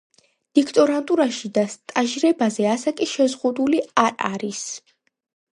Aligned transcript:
დოქტორანტურაში 0.59 1.51
და 1.57 1.65
სტაჟირებაზე 1.75 2.67
ასაკი 2.71 3.09
შეზღუდული 3.15 3.85
არ 4.07 4.17
არის. 4.31 4.65